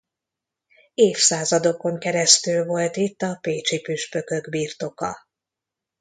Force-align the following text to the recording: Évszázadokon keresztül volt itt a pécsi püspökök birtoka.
Évszázadokon 0.93 1.99
keresztül 1.99 2.65
volt 2.65 2.95
itt 2.95 3.21
a 3.21 3.37
pécsi 3.41 3.81
püspökök 3.81 4.49
birtoka. 4.49 5.27